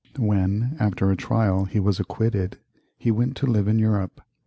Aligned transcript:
When, 0.17 0.77
after 0.79 1.11
a 1.11 1.15
trial, 1.15 1.65
he 1.65 1.79
was 1.79 1.99
acquitted, 1.99 2.57
he 2.97 3.11
went 3.11 3.37
to 3.37 3.45
live 3.45 3.67
in 3.67 3.77
Europe. 3.77 4.19